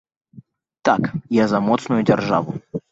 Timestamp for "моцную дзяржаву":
1.67-2.51